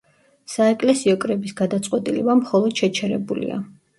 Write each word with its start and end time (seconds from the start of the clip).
საეკლესიო 0.53 1.19
კრების 1.25 1.53
გადაწყვეტილება 1.59 2.37
მხოლოდ 2.39 2.81
შეჩერებულია. 2.83 3.59